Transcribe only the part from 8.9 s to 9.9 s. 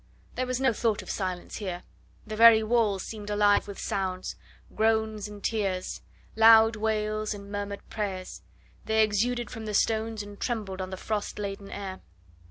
exuded from the